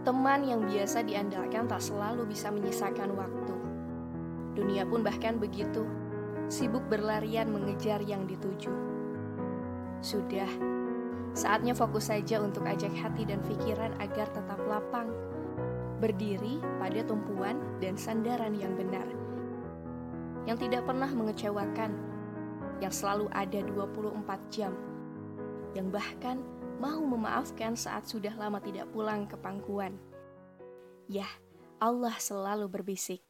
Teman 0.00 0.48
yang 0.48 0.64
biasa 0.64 1.04
diandalkan 1.04 1.68
tak 1.68 1.84
selalu 1.84 2.24
bisa 2.24 2.48
menyisakan 2.48 3.12
waktu. 3.12 3.54
Dunia 4.56 4.88
pun 4.88 5.04
bahkan 5.04 5.36
begitu, 5.36 5.84
sibuk 6.48 6.80
berlarian 6.88 7.52
mengejar 7.52 8.00
yang 8.00 8.24
dituju. 8.24 8.72
Sudah, 10.00 10.48
saatnya 11.36 11.76
fokus 11.76 12.08
saja 12.08 12.40
untuk 12.40 12.64
ajak 12.64 12.96
hati 12.96 13.28
dan 13.28 13.44
pikiran 13.44 13.92
agar 14.00 14.32
tetap 14.32 14.56
lapang, 14.64 15.12
berdiri 16.00 16.64
pada 16.80 17.04
tumpuan 17.04 17.60
dan 17.84 18.00
sandaran 18.00 18.56
yang 18.56 18.72
benar, 18.72 19.04
yang 20.48 20.56
tidak 20.56 20.88
pernah 20.88 21.12
mengecewakan, 21.12 21.92
yang 22.80 22.88
selalu 22.88 23.28
ada 23.36 23.60
24 23.68 24.16
jam, 24.48 24.72
yang 25.76 25.92
bahkan 25.92 26.40
mau 26.80 27.04
memaafkan 27.04 27.76
saat 27.76 28.08
sudah 28.08 28.32
lama 28.40 28.56
tidak 28.58 28.88
pulang 28.90 29.28
ke 29.28 29.36
pangkuan. 29.36 30.00
Ya, 31.06 31.28
Allah 31.76 32.16
selalu 32.16 32.72
berbisik. 32.72 33.20